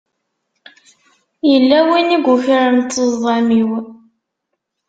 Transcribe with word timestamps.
Yella 1.49 1.79
win 1.87 2.09
i 2.17 2.19
yukren 2.25 2.75
ṭṭezḍam-iw. 2.85 3.71